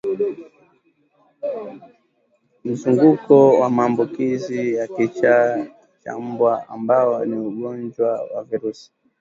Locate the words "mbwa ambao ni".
6.19-7.35